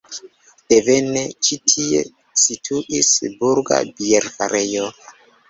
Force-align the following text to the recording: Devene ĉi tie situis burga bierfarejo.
Devene 0.73 1.21
ĉi 1.47 1.57
tie 1.73 1.99
situis 2.45 3.11
burga 3.43 3.79
bierfarejo. 3.93 4.91